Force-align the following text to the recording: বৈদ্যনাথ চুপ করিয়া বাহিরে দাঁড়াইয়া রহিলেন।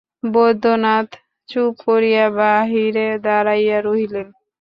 বৈদ্যনাথ 0.33 1.09
চুপ 1.49 1.73
করিয়া 1.85 2.25
বাহিরে 2.37 3.07
দাঁড়াইয়া 3.25 3.77
রহিলেন। 3.81 4.27